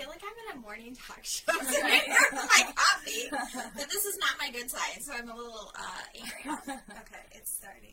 [0.00, 1.82] feel like I'm in a morning talk show with
[2.32, 3.28] my coffee,
[3.76, 6.56] but this is not my good side, so I'm a little uh, angry.
[6.72, 7.92] Okay, it's starting.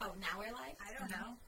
[0.00, 0.74] Oh, now we're live?
[0.82, 1.38] I don't know.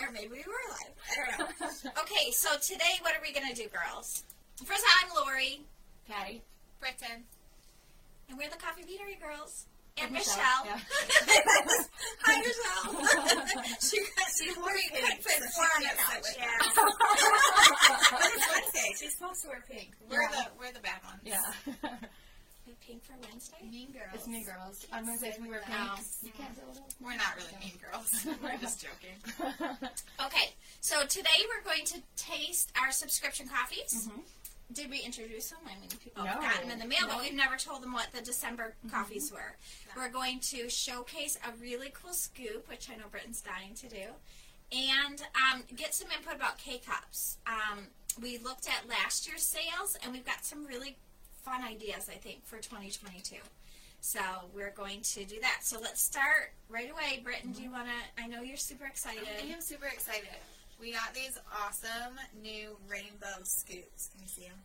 [0.00, 0.94] Or maybe we were live.
[1.04, 1.90] I don't know.
[2.00, 4.24] Okay, so today, what are we going to do, girls?
[4.64, 5.60] First, I'm Lori,
[6.08, 6.40] Patty.
[6.80, 7.24] Britain.
[8.30, 9.66] and we're the Coffee Beanery girls.
[9.96, 10.64] And And Michelle.
[10.64, 10.80] Michelle,
[12.26, 13.62] Hi, Michelle.
[13.80, 16.34] she got she Lori couldn't put so four on she the can't sit couch.
[16.34, 16.58] with Yeah.
[18.10, 18.90] But it's Wednesday.
[18.98, 19.90] She's supposed to wear pink.
[20.10, 20.28] We're Yeah.
[20.30, 21.20] the we're the bad ones.
[21.22, 21.38] Yeah.
[22.84, 23.56] Pink for Wednesday?
[23.70, 24.10] Mean girls.
[24.14, 24.84] it's Mean Girls.
[24.92, 25.78] On Wednesdays we wear pink.
[25.78, 25.94] No.
[26.22, 26.94] You can't deal with us.
[27.00, 28.26] We're not really mean girls.
[28.42, 29.16] we're just joking.
[30.26, 30.48] Okay,
[30.80, 34.08] so today we're going to taste our subscription coffees.
[34.08, 34.20] Mhm.
[34.74, 35.60] Did we introduce them?
[35.66, 36.30] I mean, people No.
[36.30, 39.30] have got them in the mail, but we've never told them what the December coffees
[39.32, 39.56] were.
[39.96, 44.06] We're going to showcase a really cool scoop, which I know Britain's dying to do,
[44.72, 47.38] and um, get some input about K cups.
[47.46, 47.86] Um,
[48.20, 50.96] we looked at last year's sales, and we've got some really
[51.42, 53.36] fun ideas, I think, for 2022.
[54.00, 54.20] So
[54.54, 55.60] we're going to do that.
[55.62, 57.20] So let's start right away.
[57.22, 58.22] Britton, do you want to?
[58.22, 59.26] I know you're super excited.
[59.42, 60.28] I am super excited.
[60.80, 64.08] We got these awesome new rainbow scoops.
[64.12, 64.58] Can you see them?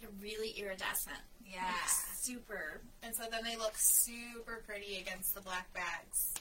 [0.00, 1.16] They're really iridescent.
[1.44, 1.62] Yeah.
[1.64, 2.80] Like, super.
[3.02, 6.34] And so then they look super pretty against the black bags.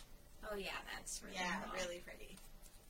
[0.52, 1.74] Oh yeah, that's really Yeah, cool.
[1.86, 2.36] really pretty.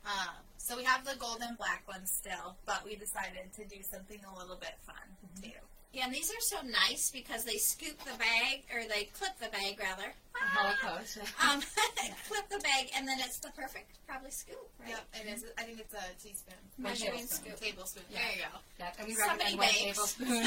[0.05, 3.81] Um, so we have the gold and black ones still, but we decided to do
[3.83, 4.95] something a little bit fun
[5.41, 5.49] too.
[5.93, 9.47] Yeah, and these are so nice because they scoop the bag, or they clip the
[9.47, 10.11] bag rather.
[10.33, 11.17] Holocaust.
[11.41, 11.61] Um,
[12.27, 14.89] clip the bag, and then it's the perfect probably scoop, right?
[14.89, 15.45] Yep, it is.
[15.57, 16.59] I think it's a teaspoon.
[16.77, 17.55] Measuring scoop.
[17.59, 18.03] Tablespoon.
[18.11, 18.19] Yeah.
[18.19, 18.59] There you go.
[18.79, 20.13] Yeah, and we Somebody recommend one bakes.
[20.13, 20.43] tablespoon.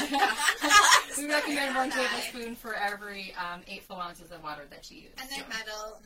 [1.17, 2.07] we recommend one Right.
[2.09, 5.13] tablespoon for every um, eight full ounces of water that you use.
[5.17, 6.01] And they're So- metal.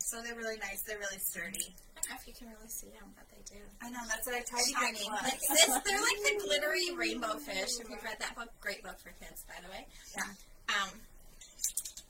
[0.00, 0.82] So they're really nice.
[0.82, 1.70] They're really sturdy.
[1.94, 3.62] I don't know if you can really see them, but they do.
[3.78, 4.00] I know.
[4.08, 5.06] That's what I tried to Shiny.
[5.06, 7.78] get Like this, they're like the glittery rainbow fish.
[7.78, 9.86] If you've read that book, great book for kids, by the way.
[10.16, 10.26] Yeah.
[10.74, 10.90] Um,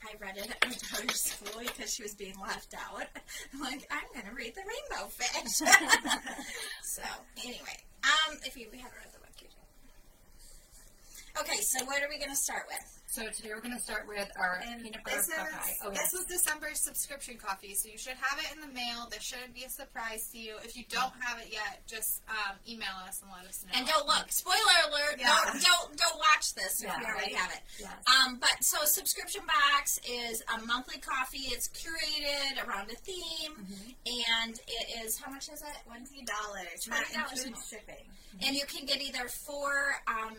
[0.02, 3.06] I read it at my daughter's school because she was being left out.
[3.54, 5.52] I'm like, I'm gonna read the rainbow fish.
[6.82, 7.02] so
[7.44, 11.40] anyway, um, if you haven't read the book, you do.
[11.40, 12.99] Okay, so what are we gonna start with?
[13.10, 15.74] So today we're going to start with our And peanut butter this is, Buckeye.
[15.82, 16.12] Oh, this yes.
[16.14, 19.08] was December's subscription coffee, so you should have it in the mail.
[19.10, 20.54] This shouldn't be a surprise to you.
[20.62, 23.72] If you don't have it yet, just um, email us and let us know.
[23.74, 24.30] And don't look.
[24.30, 25.18] Spoiler alert!
[25.18, 25.26] Yeah.
[25.26, 27.00] Don't don't don't watch this if Yeah.
[27.02, 27.58] you already have it.
[27.80, 27.90] Yes.
[28.06, 31.50] Um, but so subscription box is a monthly coffee.
[31.50, 33.66] It's curated around a theme,
[34.06, 35.76] and it is how much is it?
[35.84, 37.66] Twenty dollars, $20 not a including month.
[37.68, 38.06] shipping.
[38.46, 40.36] And you can get either four, um,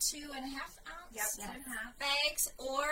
[0.00, 1.98] two and a half ounce Yep, two and a half.
[1.98, 2.86] bags or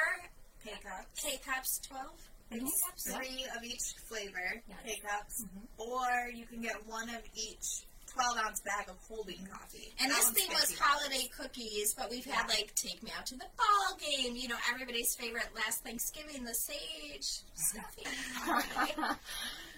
[0.65, 1.23] K cups.
[1.23, 2.21] K cups, twelve.
[2.51, 2.69] Mhm.
[2.87, 3.13] cups.
[3.15, 4.79] Three of each flavor, Yes.
[4.85, 5.45] K cups,
[5.79, 9.93] or you can get one of each twelve ounce bag of holding coffee.
[10.01, 10.79] And That this thing was $50.
[10.81, 12.55] holiday cookies, but we've had Yeah.
[12.57, 14.35] like take me out to the ball game.
[14.37, 18.09] You know, everybody's favorite last Thanksgiving, the sage stuffing.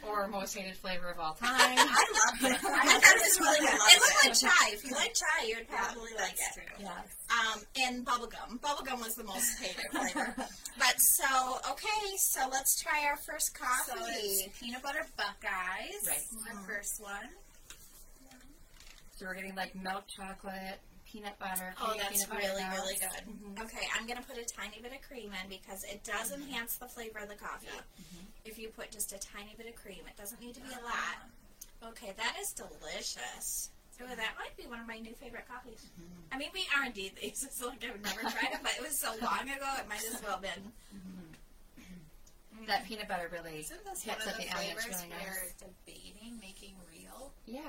[0.09, 1.51] or most hated flavor of all time.
[1.51, 2.59] I love it.
[2.65, 3.75] I thought it was really good.
[3.75, 4.71] It looked like chai.
[4.73, 6.63] If you like chai, you would Yeah, probably like that's it.
[6.77, 6.87] true.
[6.87, 7.17] yes.
[7.31, 8.61] Um, and bubblegum.
[8.61, 10.35] Bubblegum was the most hated flavor.
[10.79, 13.91] But so, okay, so let's try our first coffee.
[13.91, 14.07] So
[14.47, 16.07] it's peanut butter Buckeyes.
[16.07, 16.55] Right.
[16.57, 17.29] Our first one.
[19.19, 21.75] So we're getting like milk chocolate, peanut butter.
[21.83, 22.79] Oh, that's peanut butter really, nuts.
[22.79, 23.23] really good.
[23.27, 23.65] Mhm.
[23.67, 26.43] Okay, I'm going to put a tiny bit of cream in because it does mm-hmm.
[26.43, 27.67] enhance the flavor of the coffee.
[27.67, 28.25] Mm-hmm.
[28.45, 30.85] If you put just a tiny bit of cream, it doesn't need to be a
[30.87, 31.91] lot.
[31.91, 33.71] Okay, that is delicious.
[34.01, 35.83] Ooh, that might be one of my new favorite coffees.
[35.99, 36.31] Mm-hmm.
[36.31, 37.43] I mean, we R&D these.
[37.51, 40.23] It's like I've never tried it, but it was so long ago, it might as
[40.23, 40.71] well have been.
[42.67, 45.55] That peanut butter really Isn't this hits one of the the flavors really we're nice.
[45.59, 47.33] debating making real?
[47.47, 47.63] Yeah.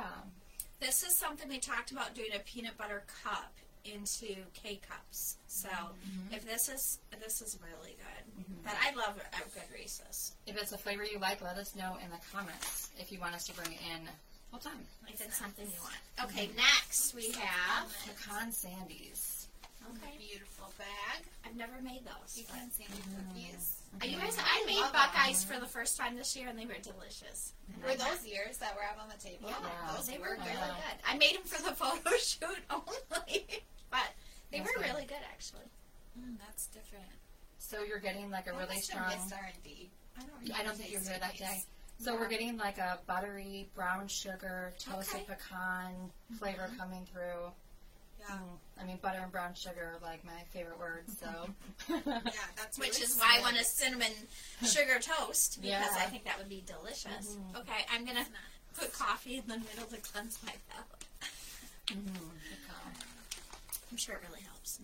[0.80, 3.52] This is something we talked about doing a peanut butter cup
[3.86, 5.38] into K cups.
[5.48, 6.34] So mm-hmm.
[6.34, 8.64] if this is this is really good, mm-hmm.
[8.64, 10.34] but I love a good Reese's.
[10.48, 13.36] If it's a flavor you like, let us know in the comments if you want
[13.36, 14.08] us to bring it in
[14.52, 14.80] full time.
[15.08, 16.32] If it's something you want.
[16.32, 16.58] Okay, mm-hmm.
[16.58, 17.92] next we have.
[18.06, 19.48] Pecan Sandies.
[19.90, 21.24] Okay, Beautiful bag.
[21.46, 22.38] I've never made those.
[22.38, 23.79] You but- can see cookies.
[24.04, 26.80] You guys, I made love Buckeyes for the first time this year, and they were
[26.82, 27.54] delicious.
[27.84, 29.50] Were those yours that were out on the table?
[29.50, 30.46] Yeah, those they were were good.
[30.46, 30.76] really Yeah.
[30.76, 30.98] good.
[31.06, 34.08] I made them for the photo shoot only, but
[34.52, 34.92] they That's were good.
[34.94, 35.68] really good actually.
[36.18, 37.06] Mm, that's different.
[37.58, 39.24] So you're getting like a I really must have strong.
[39.24, 39.90] missed R&D.
[40.18, 40.60] I don't.
[40.60, 41.64] I don't think you were here that day.
[42.00, 45.34] So we're getting like a buttery brown sugar toasted Okay.
[45.34, 45.94] pecan
[46.38, 47.52] flavor coming through.
[48.20, 48.36] Yeah.
[48.36, 51.18] Mm, I mean, butter and brown sugar are like my favorite words.
[51.20, 51.50] So
[52.06, 52.20] Yeah,
[52.58, 54.12] that's Which is why I want a cinnamon
[54.64, 55.88] sugar toast because Yeah.
[55.98, 57.36] I think that would be delicious.
[57.36, 57.60] Mhm.
[57.62, 58.26] Okay, I'm gonna
[58.78, 61.06] put coffee in the middle to cleanse my palate.
[61.88, 62.30] Mhm.
[63.92, 64.78] I'm sure it really helps.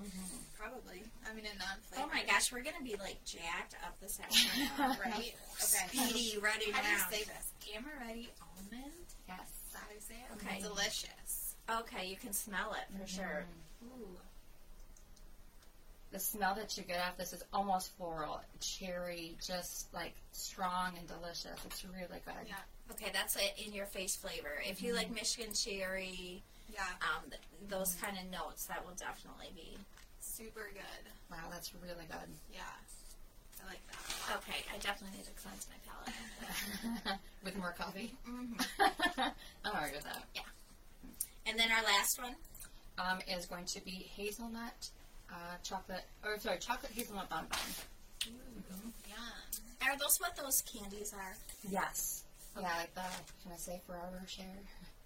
[0.58, 1.04] Probably.
[1.30, 4.98] I mean, a non Oh my gosh, we're gonna be like jacked up this afternoon.
[5.06, 5.36] Right?
[5.62, 5.88] Okay.
[5.94, 7.08] Speedy, ready How do you now.
[7.12, 7.46] say this?
[7.70, 9.06] Amaretti almond?
[9.28, 9.40] Yes.
[9.68, 10.34] Is that how you say it?
[10.42, 10.60] Okay.
[10.62, 11.25] Delicious.
[11.69, 13.45] Okay, you can smell it for sure.
[13.85, 14.07] Ooh.
[16.12, 21.07] The smell that you get off this is almost floral, cherry, just like strong and
[21.07, 21.59] delicious.
[21.65, 22.47] It's really good.
[22.47, 22.56] Yeah.
[22.91, 24.62] Okay, that's it in your face flavor.
[24.69, 26.41] If you like Michigan cherry,
[26.71, 26.81] Yeah.
[27.01, 29.77] um, th- those kind of notes, that will definitely be.
[30.21, 31.12] Super good.
[31.31, 32.29] Wow, that's really good.
[32.53, 32.62] Yeah.
[33.63, 34.38] I like that.
[34.38, 37.19] Okay, I definitely need to cleanse my palate.
[37.44, 38.13] With more coffee.
[38.25, 38.53] hmm
[39.65, 40.23] I'm alright with that.
[41.45, 42.36] And then our last one.
[42.97, 44.88] Um, is going to be hazelnut,
[45.30, 47.57] uh, chocolate, or sorry, chocolate hazelnut bonbon.
[48.25, 48.94] Yum.
[49.86, 51.36] Are those what those candies are?
[51.69, 52.24] Yes.
[52.56, 53.01] Yeah, like the,
[53.44, 54.44] can I say Ferrero Rocher?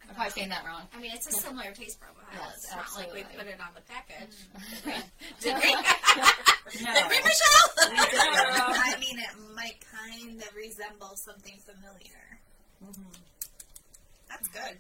[0.07, 0.83] I'm probably saying that wrong.
[0.95, 2.25] I mean, it's a similar taste profile.
[2.31, 4.37] Yes, it's not like we put it on the package.
[4.85, 5.03] Did
[5.41, 5.75] Did we?
[6.85, 6.93] No.
[6.93, 7.69] Did we, Michelle?
[7.81, 12.37] I mean, it might kind of resemble something familiar.
[14.29, 14.77] That's good.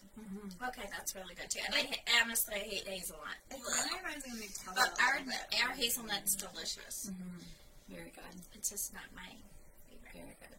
[0.69, 1.59] okay, that's really good too.
[1.65, 3.35] And I honestly I hate hazelnut.
[3.51, 5.19] It reminds me of But our
[5.67, 7.11] our hazelnut's delicious.
[7.89, 8.35] Very good.
[8.53, 9.25] It's just not my
[9.89, 10.13] favorite.
[10.13, 10.55] Very good.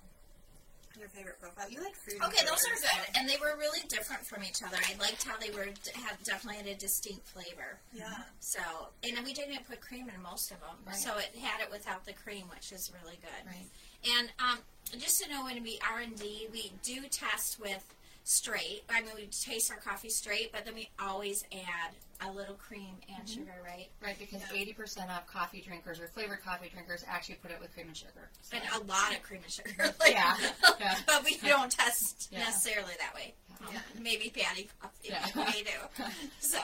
[0.98, 1.70] Your favorite profile?
[1.70, 4.76] You like fruity Okay, those are good, and they were really different from each other.
[4.76, 5.64] I liked how they were
[5.94, 7.78] had definitely had a distinct flavor.
[7.94, 8.12] Yeah.
[8.40, 8.60] So,
[9.02, 10.96] and we didn't put cream in most of them, Right.
[10.96, 13.46] so it had it without the cream, which is really good.
[13.46, 13.70] Right.
[14.18, 14.58] And um,
[14.98, 17.82] just to know when we R and D, we do test with
[18.24, 18.82] straight.
[18.88, 21.92] I mean, we taste our coffee straight, but then we always add
[22.28, 23.40] a little cream and mm-hmm.
[23.40, 23.88] sugar, right?
[24.02, 27.72] Right, because eighty percent of coffee drinkers or flavored coffee drinkers actually put it with
[27.74, 28.28] cream and sugar.
[28.42, 29.94] So- And a lot of cream and sugar.
[30.00, 30.36] Like, Yeah,
[30.80, 30.96] yeah.
[31.06, 32.40] but we don't test Yeah.
[32.40, 33.34] necessarily that way.
[33.60, 33.66] Yeah.
[33.78, 35.08] Um, maybe patty coffee.
[35.10, 35.26] Yeah.
[35.34, 36.04] We do.
[36.40, 36.58] So,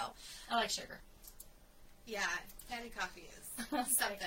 [0.50, 1.00] I like sugar.
[2.06, 2.24] Yeah.
[2.70, 3.35] Patty coffee is
[3.70, 4.18] something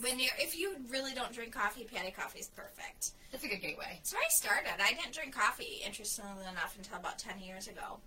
[0.00, 3.12] when you if you really don't drink coffee, patty coffee is perfect.
[3.32, 4.00] It's a good gateway.
[4.02, 4.72] So I started.
[4.82, 7.98] I didn't drink coffee, interestingly enough, until about ten years ago.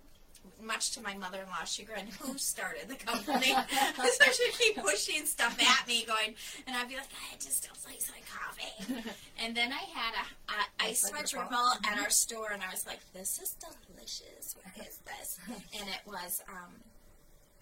[0.62, 3.52] Much to my mother-in-law's chagrin, who started the company.
[3.96, 6.36] so she'd keep pushing stuff at me, going,
[6.68, 9.10] and I'd be like, I just don't like my coffee.
[9.42, 13.00] And then I had a, a ice ripple at our store, and I was like,
[13.12, 14.54] this is delicious.
[14.56, 15.38] What is this?
[15.78, 16.72] And it was um,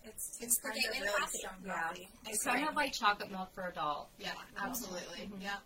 [0.05, 1.39] It's, It's the kind of gateway really coffee.
[1.39, 1.83] strong Yeah.
[1.83, 2.09] coffee.
[2.27, 4.09] It's kind of like chocolate milk for adult.
[4.19, 5.31] Yeah, absolutely.
[5.41, 5.57] Yeah.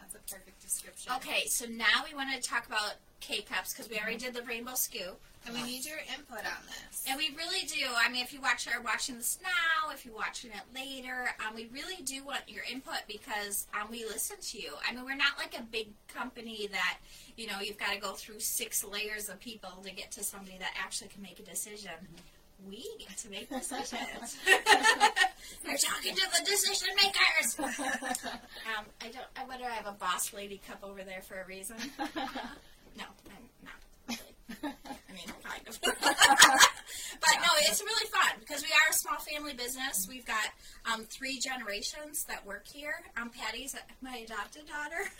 [0.00, 1.12] That's a perfect description.
[1.16, 1.46] okay.
[1.46, 4.74] So now we want to talk about K cups because we already did the rainbow
[4.74, 5.20] scoop.
[5.44, 7.04] And we need your input on this.
[7.08, 7.86] And we really do.
[7.96, 11.54] I mean, if you watch are watching this now, if you're watching it later, um,
[11.54, 14.72] we really do want your input because um, we listen to you.
[14.88, 16.98] I mean, we're not like a big company that
[17.36, 20.58] you know you've got to go through six layers of people to get to somebody
[20.58, 21.92] that actually can make a decision.
[22.68, 24.36] We get to make decisions.
[25.66, 27.58] we're talking to the decision makers.
[27.58, 29.26] Um, I don't.
[29.36, 29.64] I wonder.
[29.64, 31.76] I have a boss lady cup over there for a reason.
[32.96, 33.80] No, I'm not.
[34.08, 34.74] Really.
[35.08, 35.78] I mean, kind of.
[35.82, 40.06] but no, it's really fun because we are a small family business.
[40.08, 40.46] We've got
[40.92, 42.94] um, three generations that work here.
[43.20, 45.10] Um, Patty's my adopted daughter,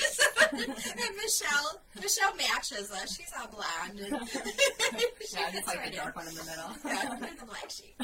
[0.53, 1.81] and Michelle.
[2.01, 3.17] Michelle matches us.
[3.17, 4.01] She's all blonde.
[4.01, 4.13] And
[5.33, 5.97] Yeah, just like right the in.
[5.97, 6.71] dark one in the middle.
[6.85, 7.95] Yeah, the black sheep.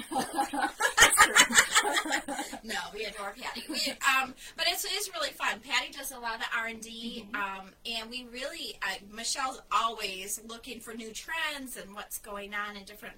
[2.64, 3.64] no, we adore Patty.
[3.68, 3.80] We,
[4.16, 5.60] um, but it's, it's really fun.
[5.60, 10.40] Patty does a lot of R and D, um, and we really uh, Michelle's always
[10.46, 13.16] looking for new trends and what's going on in different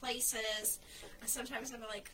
[0.00, 0.80] places.
[1.20, 2.10] And sometimes I'm like.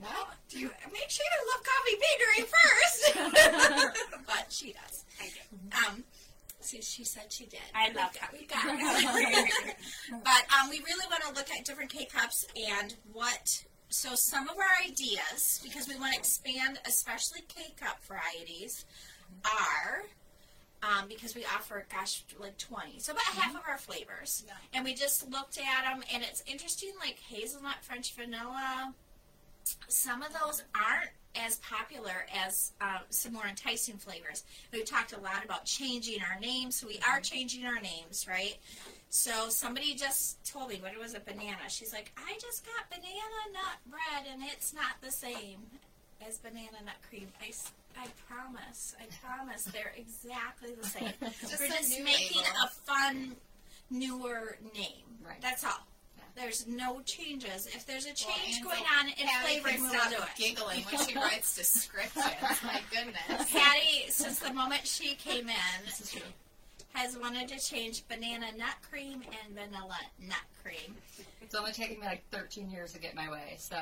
[0.00, 3.96] Well, do you make sure you love coffee catering first?
[4.26, 5.04] but she does.
[5.20, 5.86] I do.
[5.86, 6.04] Um,
[6.60, 7.60] see, she said she did.
[7.74, 9.76] I love We got it.
[10.10, 13.64] but um, we really want to look at different K cups and what.
[13.92, 18.86] So some of our ideas, because we want to expand, especially K cup varieties,
[19.44, 20.04] are
[20.82, 24.44] um, because we offer, gosh, like twenty, so about half of our flavors.
[24.46, 24.54] Yeah.
[24.72, 28.94] And we just looked at them, and it's interesting, like hazelnut French vanilla.
[29.88, 34.44] Some of those aren't as popular as uh, some more enticing flavors.
[34.72, 38.56] We've talked a lot about changing our names, so we are changing our names, right?
[39.14, 41.68] So somebody just told me, what it was a banana?
[41.68, 45.60] She's like, I just got banana nut bread, and it's not the same
[46.26, 47.28] as banana nut cream.
[47.42, 47.52] I,
[48.00, 51.12] I promise, I promise, they're exactly the same.
[51.42, 52.56] Just We're just making label.
[52.64, 53.36] a fun,
[53.90, 55.04] newer name.
[55.22, 55.42] Right.
[55.42, 55.86] That's all.
[56.34, 57.66] There's no changes.
[57.66, 60.28] If there's a change and going on in Patty flavoring, we will do it.
[60.38, 62.24] giggling when she writes descriptions.
[62.64, 63.52] My goodness.
[63.52, 66.22] Patty, since the moment she came in, This is true.
[66.94, 70.94] Has wanted to change banana nut cream and vanilla nut cream.
[71.40, 73.76] It's only taken me like 13 years to get my way, so.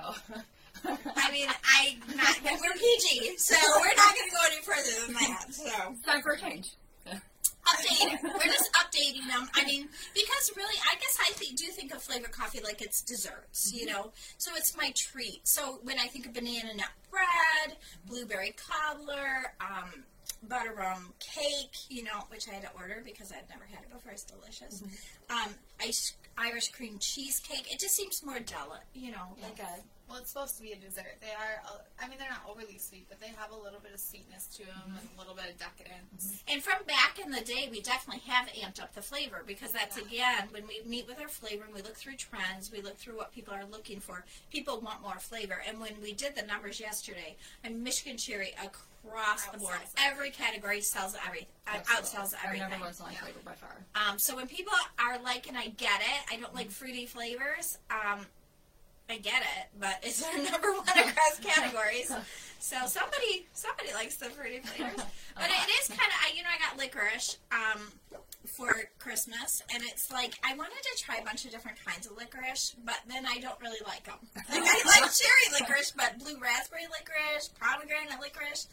[0.85, 5.15] I mean, I not we're PG, so we're not going to go any further than
[5.15, 5.47] that.
[5.51, 6.71] So time for a change.
[7.07, 8.23] Update.
[8.23, 9.49] We're just updating them.
[9.55, 13.03] I mean, because really, I guess I think, do think of flavored coffee like it's
[13.03, 14.13] desserts, you know.
[14.39, 15.47] So it's my treat.
[15.47, 17.77] So when I think of banana nut bread,
[18.07, 20.05] blueberry cobbler, um,
[20.43, 23.93] butter rum cake, you know, which I had to order because I'd never had it
[23.93, 24.13] before.
[24.13, 24.83] It's delicious.
[25.29, 27.73] Um, ice, Irish cream cheesecake.
[27.73, 29.81] It just seems more delicate, you know, like a
[30.11, 31.17] Well, it's supposed to be a dessert.
[31.21, 33.95] They are, uh, I mean, they're not overly sweet, but they have a little bit
[33.95, 36.43] of sweetness to them and a little bit of decadence.
[36.49, 39.97] And from back in the day, we definitely have amped up the flavor because that's
[39.97, 43.17] again when we meet with our flavor and we look through trends, we look through
[43.17, 44.25] what people are looking for.
[44.51, 49.47] People want more flavor, and when we did the numbers yesterday, mean, Michigan cherry across
[49.47, 51.19] the board, Outsells every category sells uh,
[51.87, 52.69] outsells Our everything.
[52.71, 53.21] number one's only Yeah.
[53.21, 53.77] flavor by far.
[53.95, 57.79] Um, so when people are like, and I get it, I don't like fruity flavors.
[57.91, 58.27] Um,
[59.11, 62.13] I get it, but it's our number one across categories.
[62.61, 65.01] So somebody, somebody likes the fruity flavors,
[65.35, 67.81] but it is kind of, I you know, I got licorice um,
[68.47, 72.17] for Christmas, and it's like I wanted to try a bunch of different kinds of
[72.17, 74.21] licorice, but then I don't really like them.
[74.51, 78.69] Like I like cherry licorice, but blue raspberry licorice, pomegranate licorice.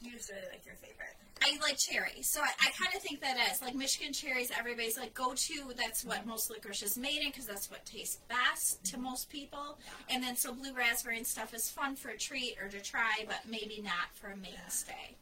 [0.00, 1.14] You just really like your favorite.
[1.44, 4.50] I like cherry, so I, I kind of think that is like Michigan cherries.
[4.56, 5.72] Everybody's like go to.
[5.76, 9.78] That's what most licorice is made in because that's what tastes best to most people.
[10.08, 13.24] And then so blue raspberry and stuff is fun for a treat or to try,
[13.26, 15.16] but maybe not for a mainstay.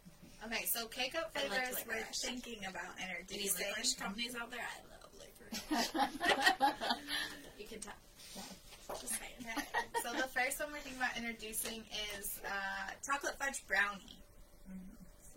[0.47, 3.67] Okay, so K cup I like flavors we're thinking about Any introducing.
[3.69, 4.61] licorice companies out there?
[4.61, 5.11] I love
[5.81, 6.75] licorice.
[7.59, 7.93] You can tell.
[9.01, 9.55] Just saying.
[10.03, 11.85] So the first one we're thinking about introducing
[12.19, 14.19] is uh, chocolate fudge brownie.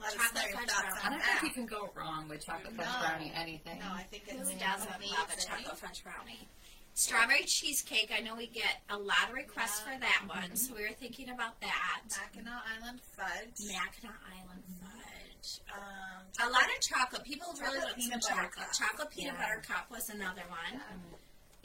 [0.03, 0.99] Let us know Chocolate your fudge thoughts brownie.
[1.01, 1.39] I on don't that.
[1.39, 2.99] think you can go wrong with chocolate fudge No.
[2.99, 3.79] brownie anything.
[3.79, 5.49] No, I think it's Who doesn't love a amazing.
[5.49, 6.47] chocolate fudge brownie?
[6.95, 8.11] Strawberry cheesecake.
[8.15, 11.29] I know we get a lot of requests for that one, so we were thinking
[11.29, 12.01] about that.
[12.09, 13.65] Mackinac Island fudge.
[13.65, 15.59] Mackinac Island fudge.
[15.73, 17.23] Um, A lot of chocolate.
[17.23, 18.53] People really Chocolate like some peanut butter chocolate.
[18.53, 18.73] cup.
[18.73, 19.41] Chocolate peanut Yeah.
[19.41, 20.83] butter cup was another one.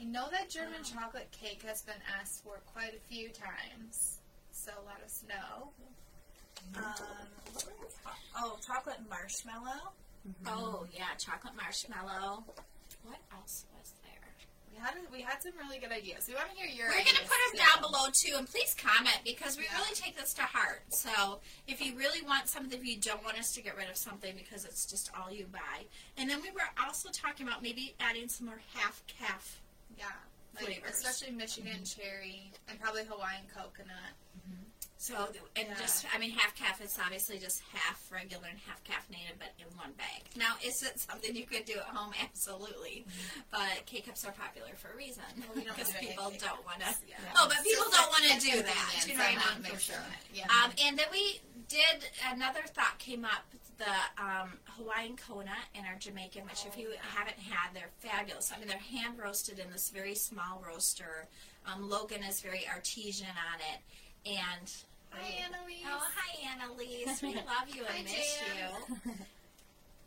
[0.01, 4.17] I know that German chocolate cake has been asked for quite a few times,
[4.51, 5.71] so let us know.
[6.75, 6.93] Um,
[8.39, 9.93] oh, chocolate marshmallow.
[10.27, 10.47] Mm-hmm.
[10.47, 12.43] Oh yeah, chocolate marshmallow.
[13.03, 14.13] What else was there?
[14.71, 16.25] We had a, we had some really good ideas.
[16.27, 16.87] We want to hear your.
[16.87, 19.77] We're gonna ideas, put them down below too, and please comment because we Yeah.
[19.77, 20.83] really take this to heart.
[20.89, 23.97] So if you really want something, if you don't want us to get rid of
[23.97, 25.85] something because it's just all you buy,
[26.17, 29.61] and then we were also talking about maybe adding some more half calf.
[29.97, 30.05] Yeah,
[30.55, 30.91] like, Flavors.
[30.91, 32.01] especially Michigan mm-hmm.
[32.01, 34.15] cherry and probably Hawaiian coconut.
[34.37, 34.63] Mm-hmm.
[35.01, 35.15] So
[35.55, 35.75] and Yeah.
[35.79, 39.65] just I mean half calf is obviously just half regular and half caffeinated, but in
[39.77, 40.23] one bag.
[40.35, 42.11] Now is it something you could do at home?
[42.21, 43.05] Absolutely,
[43.49, 46.81] but K cups are popular for a reason Well, we because do people don't want
[46.81, 46.93] to.
[47.07, 47.15] Yeah.
[47.37, 49.05] Oh, but people Just don't want to do that.
[49.07, 49.61] You know what I mean?
[49.63, 50.35] mixing it.
[50.37, 50.47] Yeah.
[50.63, 51.39] Um, and then we
[51.69, 52.03] did
[52.33, 53.45] another thought came up
[53.77, 58.51] the um, Hawaiian Kona and our Jamaican, which if you haven't had, they're fabulous.
[58.53, 61.29] I mean, they're hand roasted in this very small roaster.
[61.65, 63.79] Um, Logan is very artesian on it,
[64.37, 64.69] and
[65.11, 65.85] Hi, Annalise.
[65.87, 68.71] oh hi Annalise, we love you Hi, and miss Jan.
[69.05, 69.11] you.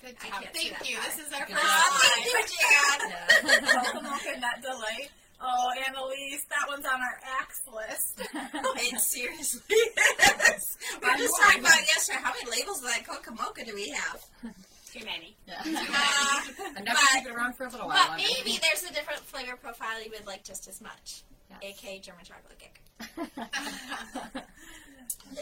[0.00, 0.42] Good I job.
[0.42, 0.96] can't Thank you.
[0.98, 1.06] part.
[1.16, 1.66] This is our Good first.
[1.66, 2.24] Oh, time.
[2.32, 3.62] thank you, Jan.
[3.64, 5.08] Welcome, welcome, that delay.
[5.44, 8.22] Oh, Annalise, that one's on our axe list.
[8.94, 10.76] It seriously is.
[11.02, 12.18] We were just talking about yesterday.
[12.22, 14.20] How many labels of that Coca Mocha do we have?
[14.92, 15.36] Too many.
[15.48, 15.60] Yeah.
[15.64, 17.96] Uh, Enough to keep it around for a little while.
[17.96, 18.24] But longer.
[18.44, 21.22] maybe there's a different flavor profile you would like just as much.
[21.50, 21.78] Yes.
[21.78, 22.80] aka German chocolate cake.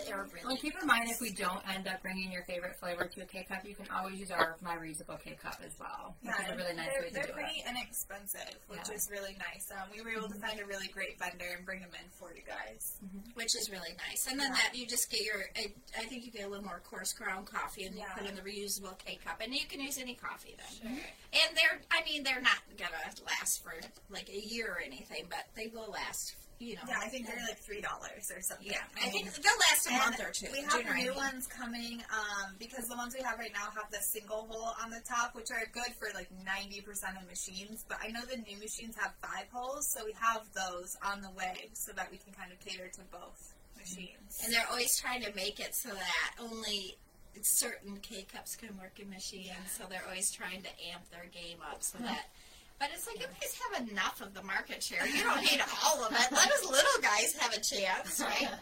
[0.07, 3.23] They're Well, keep in mind if we don't end up bringing your favorite flavor to
[3.23, 6.17] a K cup, you can always use our my reusable K cup as well.
[6.23, 7.69] Which is a really nice they're, way to they're do pretty it.
[7.71, 8.95] inexpensive, which Yeah.
[8.95, 9.71] is really nice.
[9.73, 12.35] Um, we were able to find a really great vendor and bring them in for
[12.35, 12.99] you guys.
[13.35, 14.27] which is really nice.
[14.29, 16.81] And then that you just get your, I, I think you get a little more
[16.85, 18.05] coarse ground coffee, and Yeah.
[18.17, 20.73] you put in the reusable K cup, and you can use any coffee then.
[20.95, 21.05] Sure.
[21.33, 22.91] And they're, I mean, they're not gonna
[23.27, 23.73] last for
[24.11, 26.35] like a year or anything, but they will last.
[26.61, 26.93] You know.
[26.93, 28.69] Yeah, I think they're like three dollars or something.
[28.69, 30.53] Yeah, I think they'll last a month or two.
[30.53, 33.39] We have you know what I new ones coming um, because the ones we have
[33.39, 36.85] right now have the single hole on the top, which are good for like 90%
[37.17, 37.89] of machines.
[37.89, 41.31] But I know the new machines have five holes, so we have those on the
[41.33, 44.37] way so that we can kind of cater to both machines.
[44.45, 47.01] And they're always trying to make it so that only
[47.41, 49.49] certain K cups can work in machines.
[49.49, 49.65] Yeah.
[49.81, 52.29] So they're always trying to amp their game up so that.
[52.81, 55.07] But it's like you guys have enough of the market share.
[55.07, 56.33] You don't need all of it.
[56.33, 58.49] Let us little guys have a chance, right?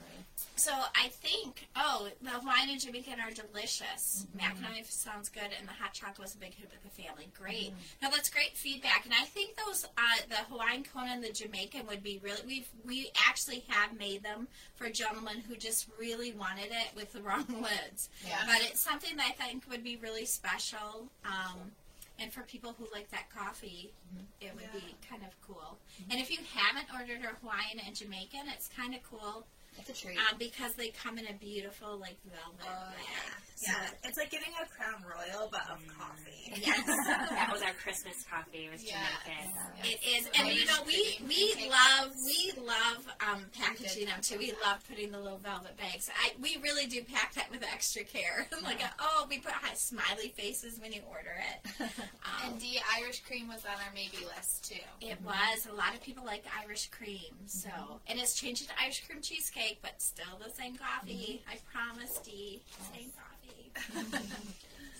[0.00, 0.24] Right.
[0.54, 4.26] so I think, oh, the Hawaiian and Jamaican are delicious.
[4.36, 7.28] Macaroni sounds good, and the hot chocolate was a big hit with the family.
[7.36, 7.72] Great.
[8.02, 11.86] Now that's great feedback, and I think those, uh, the Hawaiian Kona and the Jamaican
[11.88, 12.42] would be really.
[12.46, 17.22] We've we actually have made them for gentlemen who just really wanted it with the
[17.22, 18.08] wrong lids.
[18.26, 18.38] Yeah.
[18.46, 21.08] But it's something that I think would be really special.
[21.24, 21.72] Um,
[22.18, 24.24] and for people who like that coffee, mm-hmm.
[24.40, 25.78] it would be kind of cool.
[26.02, 26.12] Mm-hmm.
[26.12, 29.46] And if you haven't ordered a Hawaiian and Jamaican, it's kind of cool
[29.78, 30.18] It's a treat.
[30.18, 33.34] um, because they come in a beautiful like velvet Oh, bag.
[33.60, 36.52] Yeah, it's like getting a Crown Royal, but of coffee.
[36.64, 38.68] Yes, that was our Christmas coffee.
[38.70, 39.02] Was Yeah.
[39.26, 39.50] Jamaican.
[39.82, 44.38] it is, and you know we we love we love um, packaging them too.
[44.38, 46.08] We love putting the little velvet bags.
[46.22, 48.46] I we really do pack that with extra care.
[48.62, 51.90] like oh, we put high smiley faces when you order it.
[52.28, 54.84] Um, And the Irish cream was on our maybe list too.
[55.00, 55.66] It was.
[55.70, 57.32] A lot of people like Irish cream.
[57.46, 57.70] So,
[58.06, 61.42] and it's changed to Irish cream cheesecake, but still the same coffee.
[61.50, 62.62] I promise, Dee.
[62.94, 64.08] Same coffee.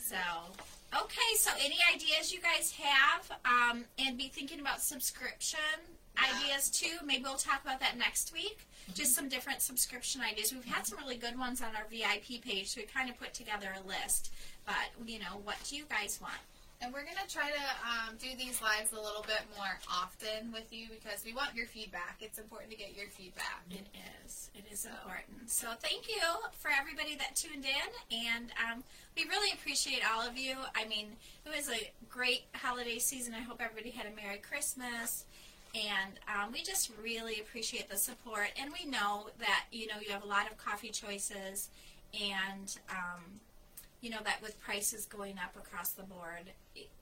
[0.03, 0.17] so,
[1.03, 1.35] okay.
[1.37, 3.31] So, any ideas you guys have?
[3.45, 5.59] Um, and be thinking about subscription
[6.19, 6.99] ideas too.
[7.05, 8.67] Maybe we'll talk about that next week.
[8.95, 10.53] Just some different subscription ideas.
[10.53, 13.35] We've had some really good ones on our VIP page, so we kind of put
[13.35, 14.33] together a list.
[14.65, 14.75] But
[15.07, 16.35] you know, what do you guys want?
[16.81, 20.73] And we're gonna try to um, do these lives a little bit more often with
[20.73, 22.19] you because we want your feedback.
[22.21, 23.63] It's important to get your feedback.
[23.69, 23.87] It
[24.25, 24.51] is.
[24.55, 25.51] It is important.
[25.51, 28.85] So thank you for everybody that tuned in, and um,
[29.17, 30.55] we really appreciate all of you.
[30.77, 31.09] I mean,
[31.45, 33.35] it was a great holiday season.
[33.35, 35.25] I hope everybody had a Merry Christmas.
[35.75, 38.49] And um, we just really appreciate the support.
[38.59, 41.69] And we know that, you know, you have a lot of coffee choices.
[42.15, 43.41] And, um,
[44.01, 46.51] you know, that with prices going up across the board,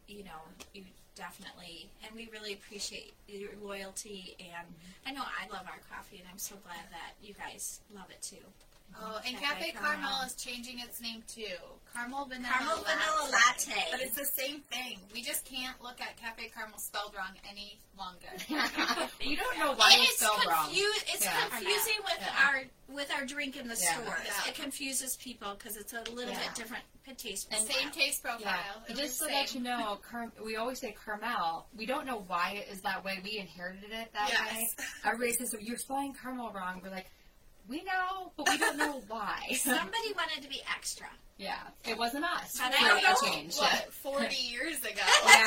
[0.07, 0.41] you know,
[0.73, 0.83] you
[1.15, 4.37] definitely, and we really appreciate your loyalty.
[4.39, 5.09] And mm-hmm.
[5.09, 8.23] I know I love our coffee, and I'm so glad that you guys love it
[8.23, 8.45] too.
[9.01, 9.73] Oh, and Cafe.
[9.73, 11.59] Caramel is changing its name too.
[11.97, 13.81] Caramel Vanilla Caramel Vanilla Latte.
[13.91, 14.99] But it's the same thing.
[15.15, 18.29] We just can't look at Cafe Caramel spelled wrong any longer.
[19.21, 20.69] you don't know why And it's spelled wrong.
[20.71, 21.49] It's Yeah.
[21.49, 22.47] confusing with Yeah.
[22.47, 23.95] our with our drink in the Yeah.
[24.03, 24.21] stores.
[24.27, 24.51] Yeah.
[24.51, 26.39] It confuses people because it's a little Yeah.
[26.47, 26.85] bit different
[27.17, 27.49] taste.
[27.51, 27.83] And profile.
[27.83, 28.41] Same taste profile.
[28.43, 31.67] Yeah, It and was just so the that you know, Car- we always say caramel.
[31.75, 33.21] We don't know why it is that way.
[33.25, 34.53] We inherited it that Yes.
[34.55, 34.69] way.
[35.05, 36.81] Everybody says "Oh, you're spelling caramel wrong.
[36.83, 37.11] We're like,
[37.69, 39.41] we know, but we don't know why.
[39.57, 41.07] Somebody wanted to be extra.
[41.39, 42.59] yeah, it wasn't us.
[42.59, 43.57] We I know change.
[43.57, 45.03] What, 40 years ago?
[45.27, 45.45] yeah,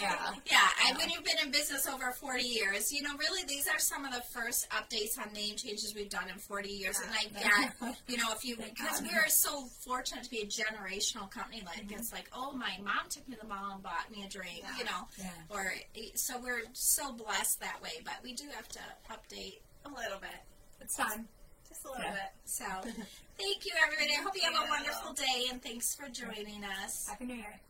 [0.00, 0.30] yeah.
[0.50, 3.78] Yeah, and when you've been in business over 40 years, you know, really these are
[3.78, 6.98] some of the first updates on name changes we've done in 40 years.
[7.00, 10.46] And I get, you know, if you, because we are so fortunate to be a
[10.46, 12.16] generational company, like it's mm-hmm.
[12.16, 14.84] like, oh, my mom took me to the mall and bought me a drink, you
[14.84, 15.30] know, Yeah.
[15.50, 15.72] or
[16.14, 18.00] so we're so blessed that way.
[18.04, 20.30] But we do have to update A little bit.
[20.80, 21.26] It's fun.
[21.84, 22.12] A little Yeah.
[22.12, 22.32] bit.
[22.44, 22.64] So,
[23.38, 24.12] thank you, everybody.
[24.18, 27.06] I hope you have a wonderful day, and thanks for joining us.
[27.08, 27.60] Happy New Year.